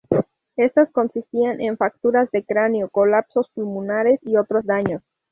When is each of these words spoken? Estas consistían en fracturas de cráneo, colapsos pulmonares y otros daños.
Estas 0.55 0.91
consistían 0.91 1.61
en 1.61 1.77
fracturas 1.77 2.31
de 2.31 2.43
cráneo, 2.43 2.89
colapsos 2.89 3.51
pulmonares 3.53 4.17
y 4.23 4.35
otros 4.35 4.65
daños. 4.65 5.03